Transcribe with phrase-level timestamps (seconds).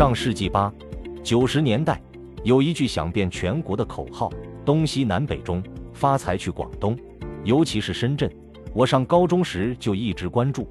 [0.00, 0.72] 上世纪八
[1.22, 2.00] 九十年代，
[2.42, 4.32] 有一句响遍全国的口号
[4.64, 5.62] ：“东西南北中，
[5.92, 6.96] 发财去广东。”
[7.44, 8.32] 尤其是深圳，
[8.72, 10.66] 我上高中时就一直关注，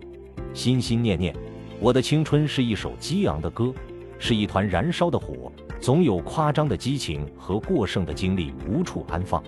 [0.51, 1.31] 心心念念。
[1.79, 3.71] 我的青春是一首激昂的歌，
[4.17, 9.43] 是一团燃烧的火，总有夸张的激情和过剩的精力无处安放。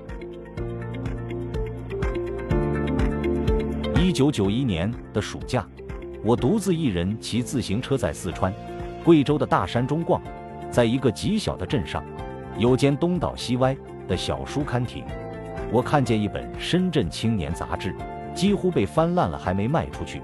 [4.00, 5.68] 一九九一年的暑假，
[6.24, 8.54] 我独自一人骑自行车在四川、
[9.04, 10.22] 贵州的大山中逛，
[10.70, 12.04] 在一个极小的镇上，
[12.58, 13.76] 有间东倒西歪
[14.08, 15.04] 的小书刊亭。
[15.72, 17.96] 我看见一本《深圳青年》杂志，
[18.36, 20.22] 几乎被翻烂了，还没卖出去，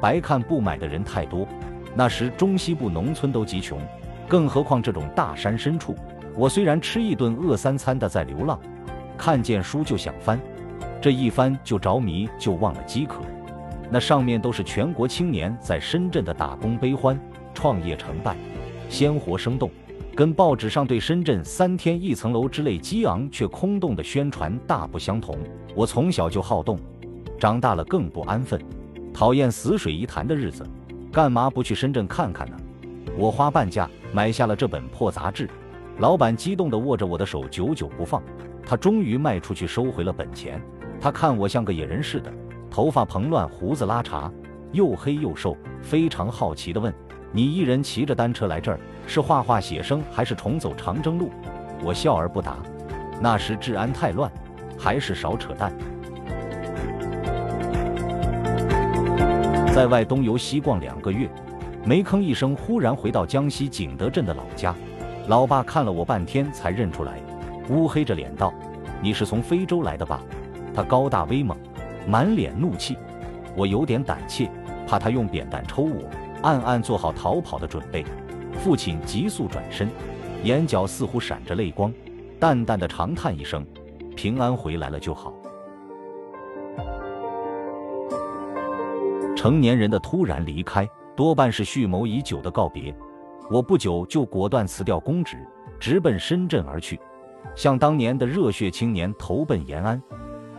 [0.00, 1.46] 白看不买的人太多。
[1.94, 3.80] 那时中西部农村都极穷，
[4.28, 5.96] 更何况这种大山深处。
[6.36, 8.58] 我虽然吃一顿饿三餐的在流浪，
[9.16, 10.38] 看见书就想翻，
[11.00, 13.22] 这一翻就着迷，就忘了饥渴。
[13.90, 17.18] 那上面都是全国青年在深圳的打工悲欢、
[17.58, 18.36] 创业成败，
[18.88, 19.68] 鲜活生动。
[20.14, 25.36] 跟报纸上对深圳三天一层楼之类激昂却空洞的宣传大不相同。
[25.74, 26.78] 我从小就好动，
[27.36, 28.64] 长大了更不安分，
[29.12, 30.64] 讨厌死水一潭的日子，
[31.10, 32.56] 干嘛不去深圳看看呢？
[33.16, 35.50] 我花半价买下了这本破杂志，
[35.98, 38.22] 老板激动地握着我的手，久久不放。
[38.64, 40.62] 他终于卖出去，收回了本钱。
[41.00, 42.32] 他看我像个野人似的，
[42.70, 44.30] 头发蓬乱，胡子拉碴，
[44.70, 46.94] 又黑又瘦，非常好奇地问。
[47.30, 51.30] 你一人骑着单车来这儿，是画画写生，还是重走长征路？
[51.84, 52.56] 我笑而不答。
[53.20, 54.30] 那时治安太乱，
[54.78, 55.72] 还是少扯淡。
[59.74, 61.28] 在外东游西逛两个月，
[61.84, 64.74] 没吭一声，忽然回到江西景德镇的老家。
[65.28, 67.20] 老爸看了我半天才认出来，
[67.68, 68.52] 乌黑着脸道
[69.02, 70.22] ：“你是从非洲来的吧？”
[70.74, 71.56] 他高大威猛，
[72.06, 72.96] 满脸怒气。
[73.54, 74.50] 我有点胆怯，
[74.86, 76.02] 怕他用扁担抽我。
[76.42, 78.04] 暗暗做好逃跑的准备，
[78.52, 79.88] 父亲急速转身，
[80.44, 81.92] 眼角似乎闪着泪光，
[82.38, 83.66] 淡淡的长叹一声
[84.14, 85.34] ：“平安回来了就好。”
[89.36, 92.94] 成年人的突然离开，多半是蓄谋已久的告别。
[93.50, 95.38] 我不久就果断辞掉公职，
[95.80, 97.00] 直奔深圳而去，
[97.54, 100.00] 像当年的热血青年投奔延安。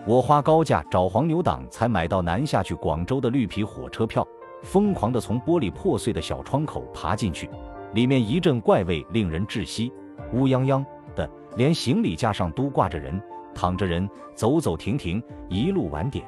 [0.06, 4.28] 我花高价找黄牛党才买到南下去广州的绿皮火车票。
[4.62, 7.50] 疯狂地从玻璃破碎的小窗口爬进去，
[7.94, 9.92] 里面一阵怪味，令人窒息，
[10.34, 13.22] 乌泱泱的，连行李架上都挂着人，
[13.56, 16.25] 躺着人，走走停停，一路晚点。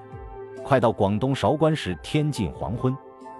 [0.64, 2.96] 快到广东韶关时，天近黄昏，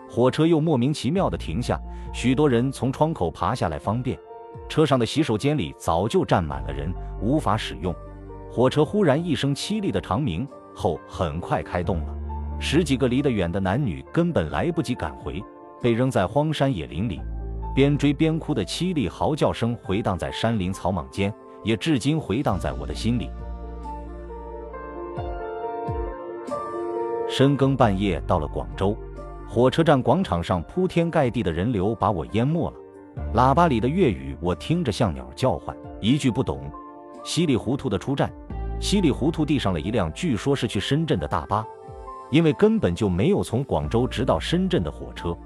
[0.10, 1.80] 火车又莫名其妙地停下，
[2.14, 4.18] 许多人从窗口爬下来方便。
[4.68, 7.96] 车上的洗手间里早就站满了人，无法使用。
[8.50, 12.16] 火车忽然一声凄厉的长鸣后，很快开动了。
[12.64, 15.44] 十几个离得远的男女根本来不及赶回，
[15.82, 17.20] 被扔在荒山野林里，
[17.74, 21.34] 边追边哭的凄厉嚎叫声回荡在山林草莽间，
[21.64, 23.32] 也至今回荡在我的心里。
[27.28, 28.96] 深更半夜到了广州，
[29.50, 32.78] 火车站广场上铺天盖地的人流把我淹没了。
[33.34, 36.72] 喇叭里的粤语我听着像鸟叫唤，一句不懂。
[37.24, 38.32] 稀里糊涂的出站，
[38.80, 41.66] 稀里糊涂地上了一辆据说是去深圳的大巴。
[42.32, 45.38] 因为根本就没有从广州直到深圳的火车，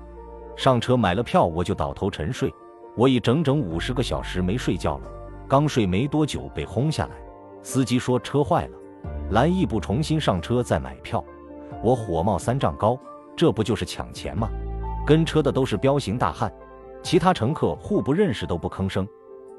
[0.55, 2.53] 上车买了票我就倒头沉睡，
[2.95, 5.07] 我已整整五十个小时没睡觉了。
[5.47, 7.15] 刚睡没多久被轰下来，
[7.61, 8.77] 司机说车坏了，
[9.31, 11.23] 拦一部重新上车再买票。
[11.83, 12.97] 我火冒三丈高，
[13.35, 14.49] 这不就是抢钱吗？
[15.05, 16.51] 跟车的都是彪形大汉，
[17.03, 19.07] 其他乘客互不认识都不吭声，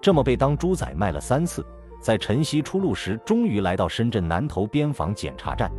[0.01, 1.65] 这么被当猪仔卖了三次，
[2.01, 5.71] 在晨曦出路时终于来到深圳南头边防检查站。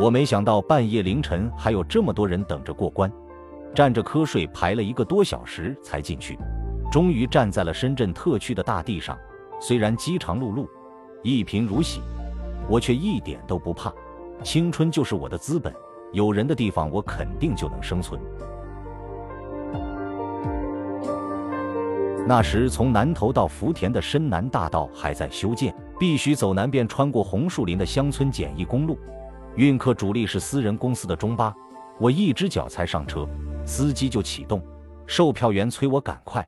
[0.00, 3.10] 我没想到半夜凌晨还有这么多人等着过关，
[3.72, 6.36] 站着瞌睡排了一个多小时才进去，
[6.90, 9.16] 终于站在了深圳特区的大地上。
[9.60, 10.66] 虽然饥肠辘辘，
[11.22, 12.00] 一贫如洗，
[12.68, 13.92] 我却一点都不怕。
[14.42, 15.72] 青春就是我的资本，
[16.12, 18.20] 有人的地方我肯定就能生存。
[22.26, 28.98] 那时从南头到福田的深南大道还在修建，必须走南边穿过红树林的乡村简易公路。
[29.56, 31.54] 运客主力是私人公司的中巴，
[32.00, 33.28] 我一只脚才上车，
[33.64, 34.60] 司机就启动，
[35.06, 36.44] 售票员催我赶快。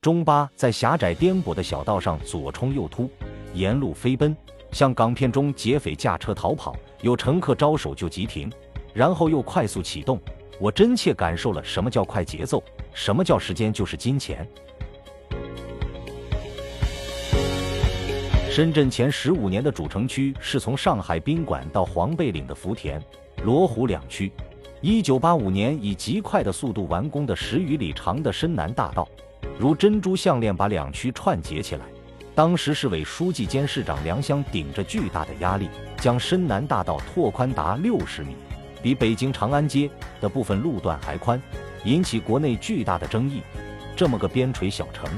[0.00, 3.08] 中巴在狭窄颠簸的小道上左冲右突，
[3.54, 4.36] 沿路飞奔，
[4.72, 8.50] 像港片中劫匪驾车逃跑，有乘客招手就急停，
[8.92, 10.20] 然后又快速启动。
[10.60, 12.60] 我真切感受了什么叫快节奏，
[12.92, 14.44] 什么叫时间就是金钱。
[18.58, 23.00] 深圳前十五年的主城区是从上海宾馆到黄贝岭的福田、
[23.44, 24.32] 罗湖两区，
[24.80, 29.08] 一九八五年以极快的速度完工的十余里长的深南大道，
[29.60, 31.84] 如珍珠项链把两区串结起来。
[32.34, 35.68] 当时市委书记兼市长梁湘顶着巨大的压力，
[35.98, 38.34] 将深南大道拓宽达六十米，
[38.82, 39.88] 比北京长安街
[40.20, 41.40] 的部分路段还宽，
[41.84, 43.40] 引起国内巨大的争议。
[43.94, 45.08] 这么个边陲小城，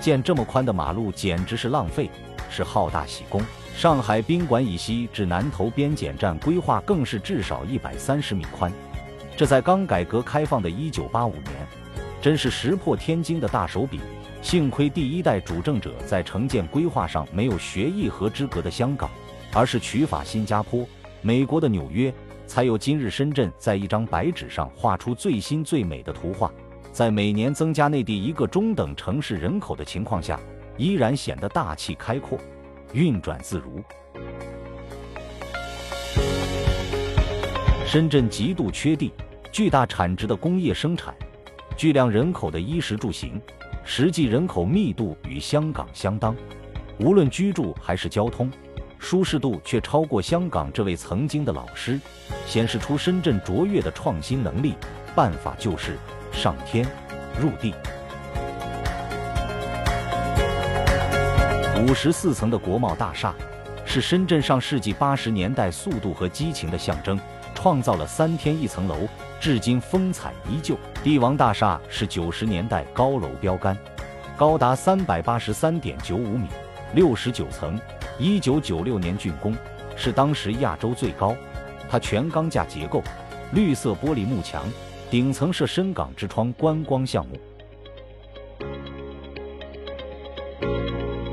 [0.00, 2.10] 建这么宽的马路简直是浪费，
[2.50, 3.40] 是好大喜功。
[3.76, 8.72] 上海宾馆以西至南头边检站规划更是至少一百三十米宽。
[9.36, 11.54] 这在刚改革开放的一九八五年，
[12.20, 14.00] 真是石破天惊的大手笔。
[14.42, 19.08] 幸亏第一代主政者在城建规划上没有学一河之隔的香港，
[19.52, 20.86] 而是取法新加坡、
[21.22, 22.12] 美国的纽约，
[22.46, 26.50] 才有今日深圳在一张白纸上画出最新最美的图画。
[26.90, 30.40] 在每年增加内地一个中等城市人口的情况下，
[30.78, 32.38] 依然显得大气开阔、
[32.94, 33.82] 运转自如。
[37.84, 39.12] 深圳极度缺地。
[39.50, 41.12] 巨大产值的工业生产，
[41.76, 43.40] 巨量人口的衣食住行，
[43.82, 46.36] 实际人口密度与香港相当，
[47.00, 48.48] 无论居住还是交通，
[48.98, 50.70] 舒适度却超过香港。
[50.72, 51.98] 这位曾经的老师，
[52.46, 54.74] 显示出深圳卓越的创新能力。
[55.16, 55.96] 办法就是
[56.30, 56.86] 上天
[57.40, 57.74] 入地。
[61.80, 63.32] 五十四层的国贸大厦，
[63.84, 67.16] 是深圳上世纪八十年代速度和激情的象征，
[67.54, 69.08] 创造了三天一层楼。
[69.40, 70.76] 至今风采依旧。
[71.04, 73.78] 帝王大厦是九十年代高楼标杆，
[74.36, 76.48] 高达三百八十三点九五米，
[76.94, 77.80] 六十九层，
[78.18, 79.56] 一九九六年竣工，
[79.94, 81.32] 是当时亚洲最高。
[81.88, 83.04] 它全钢架结构，
[83.52, 84.64] 绿色玻璃幕墙，
[85.12, 87.38] 顶层设深港之窗观光项目。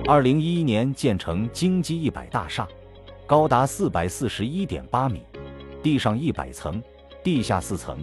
[0.08, 2.68] 二零一一年建成京基一百大厦，
[3.26, 5.24] 高达四百四十一点八米，
[5.82, 6.82] 地上一百层。
[7.24, 7.98] 地下四层，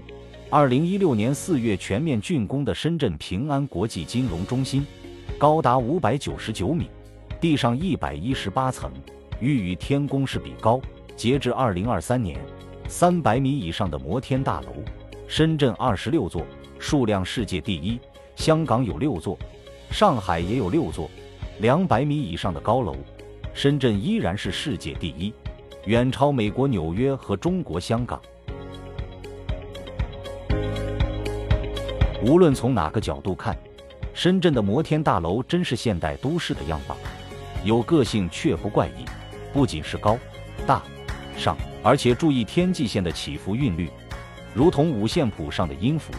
[0.50, 4.84] 二零一六年四月全面竣工的深圳平安国际金融中心，
[5.38, 6.90] 高达五百九十九米，
[7.40, 8.90] 地上一百一十八层，
[9.38, 10.80] 欲与天宫市比高。
[11.14, 12.36] 截至二零二三年，
[12.88, 14.72] 三百米以上的摩天大楼，
[15.28, 16.44] 深圳二十六座，
[16.80, 17.96] 数量世界第一；
[18.34, 19.38] 香港有六座，
[19.92, 21.08] 上海也有六座。
[21.62, 22.96] 两百米以上的高楼，
[23.54, 25.32] 深圳依然是世界第一，
[25.84, 28.20] 远超美国纽约和中国香港。
[32.20, 33.56] 无论从哪个角度看，
[34.12, 36.98] 深圳的摩天大楼真是现代都市的样板，
[37.62, 39.04] 有个性却不怪异。
[39.52, 40.18] 不仅是高、
[40.66, 40.82] 大、
[41.36, 43.88] 上，而且注意天际线的起伏韵律，
[44.52, 46.12] 如同五线谱上的音符。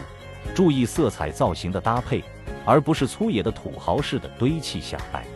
[0.54, 2.24] 注意色彩造型的搭配，
[2.64, 5.26] 而不是粗野的土豪式的堆砌下来。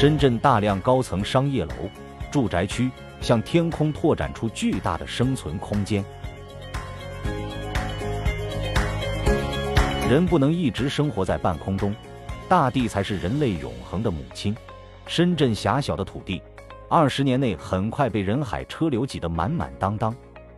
[0.00, 1.74] 深圳大量高层商业楼、
[2.30, 6.02] 住宅区向天空拓展出巨大的生存空间。
[10.08, 11.94] 人不能一直生活在半空中，
[12.48, 14.56] 大地才是人类永恒的母亲。
[15.06, 16.42] 深圳狭小的土地，
[16.88, 20.16] 二十年内很快被人海车流挤得满满当当。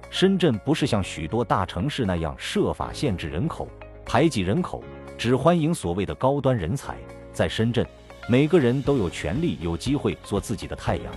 [0.09, 3.67] 深圳不是像许多大城市那样设法限制人口、
[4.07, 4.85] 排挤人口，
[5.19, 6.95] 只欢迎所谓的高端人才。
[7.33, 7.85] 在深圳，
[8.29, 11.13] 每个人都有权利、有机会做自己的太阳。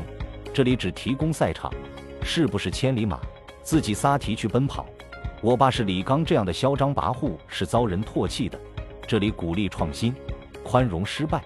[0.52, 1.72] 这里只提供赛场，
[2.24, 3.19] 是不是千里马，
[3.62, 4.88] 自己撒蹄去奔跑。
[5.40, 8.59] 我爸是李刚这样的嚣张跋扈是遭人唾弃的。
[9.07, 10.16] 这里鼓励创新，
[10.64, 11.44] 宽容失败，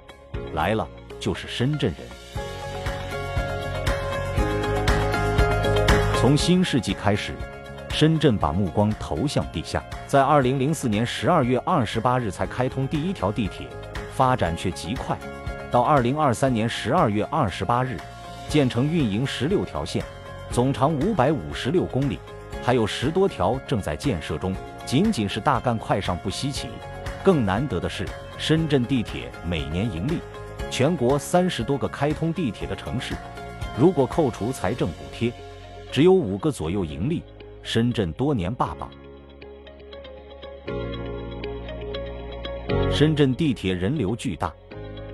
[0.54, 0.88] 来了
[1.20, 2.08] 就是深圳人。
[6.16, 7.34] 从新世纪开始，
[7.90, 13.68] 深圳把目光投向地下，在二零零四年十二月二十八日才开通第一条地铁，
[14.14, 15.18] 发展却极快。
[15.72, 17.96] 到二零二三年十二月二十八日，
[18.48, 20.04] 建成运营十六条线，
[20.50, 22.18] 总长五百五十六公里。
[22.64, 26.68] 还有十多条正在建设中，仅仅是大干快上不稀奇。
[27.24, 28.06] 更难得的是，
[28.38, 30.20] 深圳地铁每年盈利。
[30.72, 33.16] 全国三十多个开通地铁的城市，
[33.78, 35.32] 如果扣除财政补贴，
[35.92, 37.24] 只有五个左右盈利。
[37.62, 38.90] 深圳多年霸榜。
[42.92, 44.52] 深圳地铁人流巨大，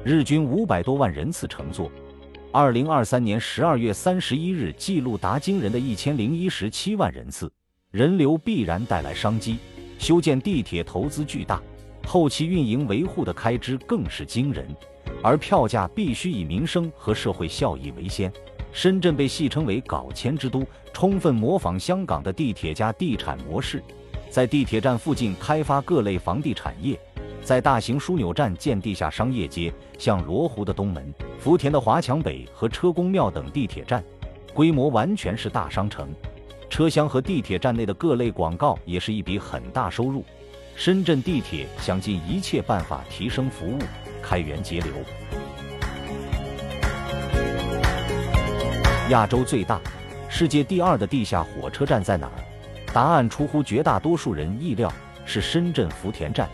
[0.05, 1.91] 日均五百多万人次乘坐。
[2.51, 7.51] 二零二三年十二月三十一日，记录达惊人的一千零一十七万人次，
[7.89, 9.57] 人流必然带来商机。
[9.97, 11.59] 修建地铁投资巨大，
[12.05, 14.67] 后期运营维护的开支更是惊人，
[15.23, 18.31] 而票价必须以民生和社会效益为先。
[18.71, 23.81] 深圳被戏称为“搞钱之都”，充分模仿香港的地铁加地产模式，
[24.29, 26.95] 在地铁站附近开发各类房地产业。
[27.45, 34.03] 在大型枢纽站建地下商业街，像罗湖的东门、福田的华强北和车公庙等地铁站，
[34.51, 36.09] 规模完全是大商城。
[36.71, 40.25] 车厢和地铁站内的各类广告也是一笔很大收入。
[40.75, 43.77] 深圳地铁想尽一切办法提升服务，
[44.23, 44.91] 开源节流。
[49.09, 49.79] 亚洲最大、
[50.27, 52.33] 世界第二的地下火车站在哪儿？
[52.91, 54.91] 答案出乎绝大多数人意料，
[55.27, 56.49] 是深圳福田站，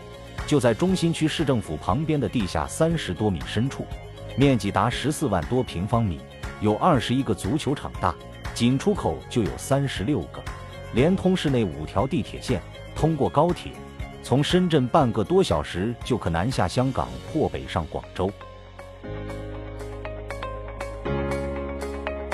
[0.52, 3.86] 就在中心区市政府旁边的地下三十多米深处，
[4.36, 6.20] 面积达十四万多平方米，
[6.60, 8.14] 有二十一个足球场大，
[8.52, 10.42] 仅出口就有三十六个，
[10.92, 12.60] 连通市内五条地铁线，
[12.94, 13.72] 通过高铁，
[14.22, 18.30] 从深圳半个多小时就可南下香港或北上广州。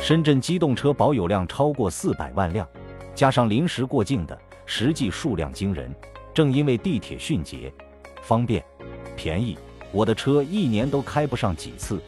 [0.03, 2.69] 深圳机动车保有量超过四百万辆，
[3.15, 5.95] 加上临时过境的，实际数量惊人。
[6.35, 7.73] 正因为地铁迅捷、
[8.29, 8.63] 方便、
[9.17, 9.57] 便宜，
[9.91, 11.99] 我的车一年都开不上几次，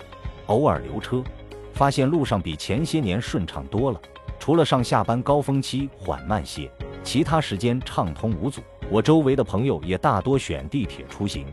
[0.48, 1.24] 偶尔留车，
[1.72, 3.98] 发现路上比前些年顺畅多了。
[4.38, 6.70] 除了上下班高峰期缓慢些，
[7.02, 8.60] 其他时间畅通无阻。
[8.90, 11.46] 我周围的朋友也大多选地铁出行，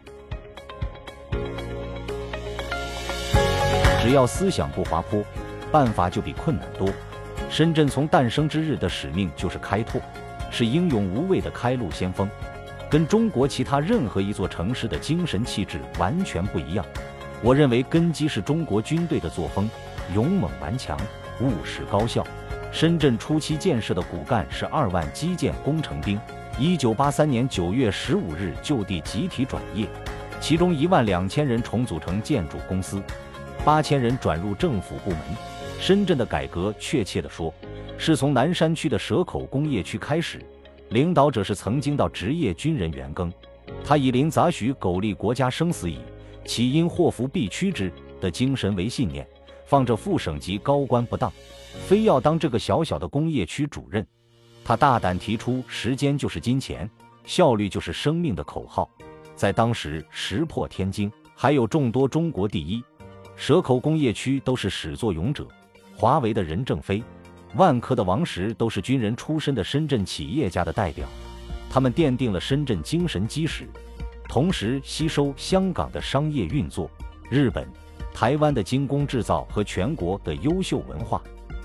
[4.02, 5.24] 只要思想不滑坡。
[5.72, 6.90] 办法就比困难多。
[7.50, 10.02] 深圳从诞生之日的使命就是开拓，
[10.52, 12.30] 是英勇无畏的开路先锋，
[12.90, 16.86] 跟中国其他任何一座城市的精神气质完全不一样。
[17.44, 19.70] 我认为根基是中国军队的作风，
[20.16, 20.98] 勇猛顽强，
[21.42, 22.26] 务实高效。
[22.72, 26.20] 深圳初期建设的骨干是二万基建工程兵，
[26.58, 29.88] 一九八三年九月十五日就地集体转业，
[30.40, 33.02] 其中一万两千人重组成建筑公司，
[33.64, 35.20] 八千人转入政府部门。
[35.80, 37.54] 深圳的改革，确切地说，
[37.98, 40.42] 是从南山区的蛇口工业区开始。
[40.90, 43.32] 领导者是曾经到职业军人袁庚，
[43.84, 46.00] 他以临杂许苟利国家生死以，
[46.46, 47.92] 岂因祸福避趋之
[48.22, 49.28] 的精神为信念，
[49.66, 51.32] 放着副省级高官不当，
[51.88, 54.06] 非要当这个小小的工业区主任。
[54.64, 56.90] 他大胆提出“时间就是金钱，
[57.26, 58.90] 效率就是生命”的口号，
[59.36, 62.84] 在当时石破天惊，还有众多中国第一
[63.36, 65.46] 蛇口工业区都是始作俑者。
[65.96, 67.04] 华为的任正非，
[67.56, 71.08] 万科的王石都是军人出身的深圳企业家的代表，
[71.70, 73.68] 他们奠定了深圳精神基石，
[74.28, 76.90] 同时吸收香港的商业运作、
[77.30, 77.68] 日本、
[78.14, 81.22] 台湾的精工制造和全国的优秀文化，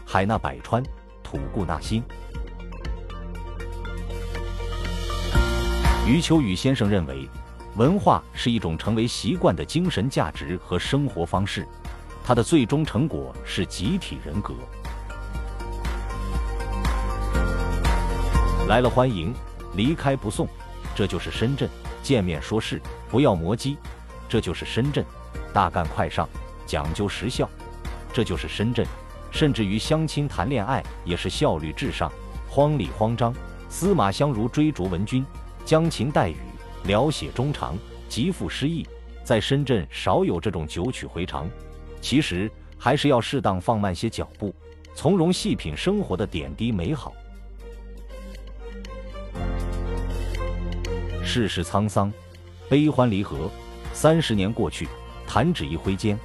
[0.06, 0.82] 海纳百川，
[1.22, 2.02] 吐故纳新。
[6.06, 7.28] 余秋雨先生认为，
[7.76, 11.66] 文化是一种成为习惯的精神价值和生活方式。
[12.24, 14.54] 它的最终成果是集体人格。
[18.68, 19.34] 来了欢迎，
[19.74, 20.46] 离开不送，
[20.94, 21.68] 这就是深圳。
[22.00, 23.76] 见面说事，不要磨叽，
[24.28, 25.04] 这就是深圳。
[25.52, 26.28] 大干快上，
[26.64, 27.48] 讲究时效，
[28.12, 28.86] 这就是深圳。
[29.32, 32.10] 甚至于相亲谈恋爱也是效率至上，
[32.48, 33.34] 慌里慌张，
[33.68, 35.24] 司马相如追逐文君，
[35.64, 36.36] 将琴代语，
[36.84, 37.76] 聊写衷肠，
[38.08, 38.86] 极富诗意。
[39.24, 41.50] 在深圳少有这种九曲回肠。
[42.00, 44.54] 其实还是要适当放慢些脚步，
[44.94, 47.12] 从容细品生活的点滴美好。
[51.24, 52.12] 世事沧桑，
[52.68, 53.48] 悲欢离合，
[53.92, 54.88] 三十年过去，
[55.26, 56.18] 弹指一挥间。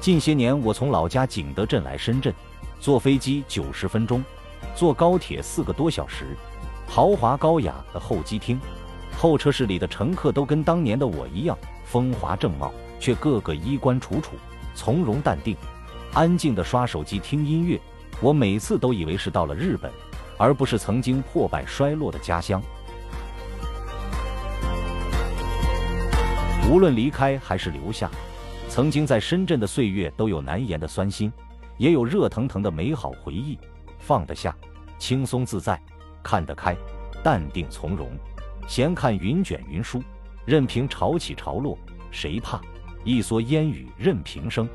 [0.00, 2.34] 近些年，我从老家景德镇来深圳，
[2.80, 4.22] 坐飞机九十分钟，
[4.74, 6.36] 坐高铁四个多小时。
[6.86, 8.60] 豪华高雅的候机厅，
[9.16, 14.32] 候车室里的乘客都跟当年的我一样风华正茂，却个个衣冠楚楚。
[14.74, 15.56] 从容淡定，
[16.12, 17.80] 安静的刷手机听音乐。
[18.20, 19.90] 我每次都以为是到了日本，
[20.36, 22.60] 而不是曾经破败衰落的家乡。
[26.70, 28.08] 无论离开还是留下，
[28.68, 31.32] 曾经在深圳的岁月都有难言的酸辛，
[31.78, 33.58] 也有热腾腾的美好回忆。
[33.98, 34.56] 放得下，
[34.96, 35.82] 轻松自在，
[36.22, 36.76] 看得开，
[37.24, 38.08] 淡定从容，
[38.68, 40.00] 闲看云卷云舒，
[40.46, 41.76] 任凭潮起潮落，
[42.12, 42.60] 谁怕？
[43.02, 44.68] 一蓑烟雨任平生。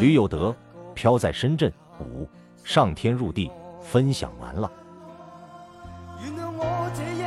[0.00, 0.56] 吕有德，
[0.94, 2.26] 飘在深圳五，
[2.64, 3.50] 上天入地，
[3.82, 4.72] 分享完了。
[6.84, 7.22] 我这一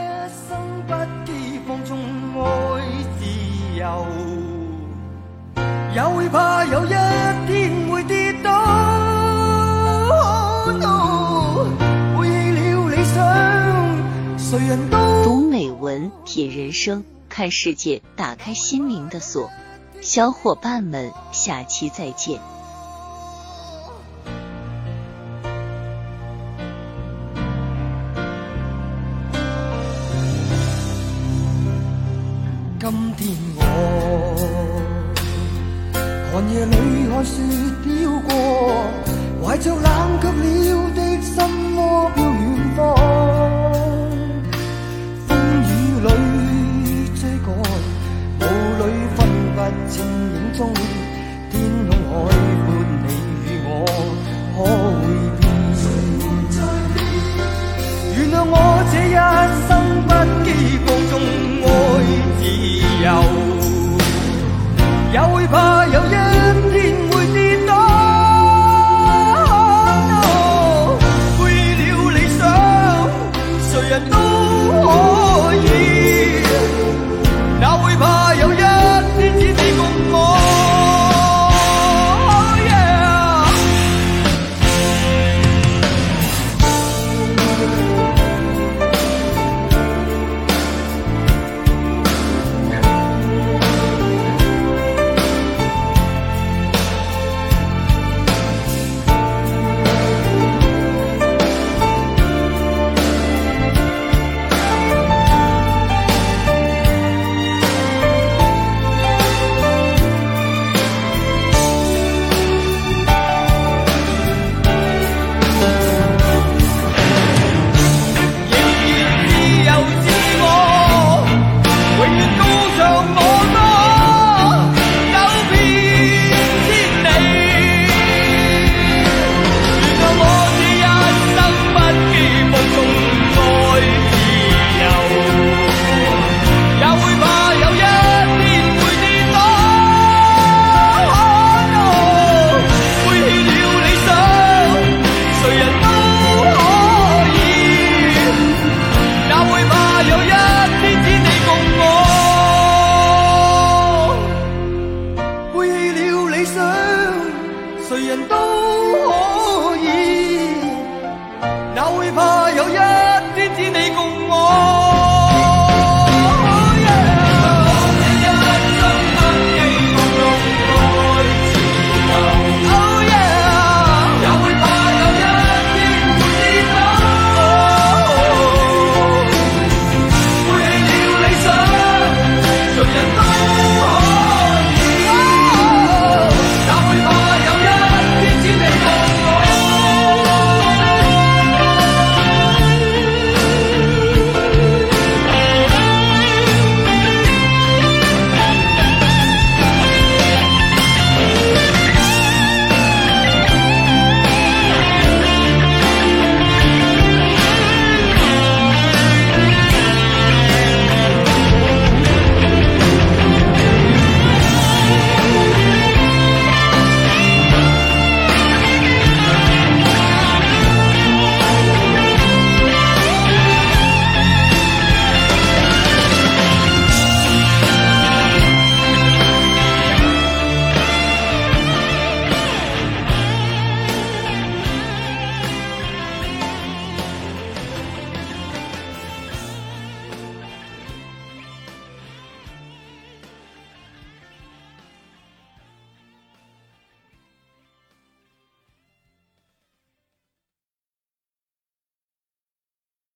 [0.50, 0.94] 生不
[1.24, 1.32] 羁
[1.66, 1.98] 放纵
[2.44, 2.44] 爱
[3.18, 3.24] 自
[3.80, 4.06] 由，
[5.96, 8.52] 也会怕有一天会跌倒。
[15.24, 19.50] 读美文，品人生，看世界，打开心灵的锁。
[20.02, 22.42] 小伙伴们，下期再见。
[37.26, 37.42] 雪
[37.84, 38.86] 飘过
[39.42, 39.84] 怀着冷
[40.22, 42.12] 却了的心窝。
[42.16, 42.35] 飘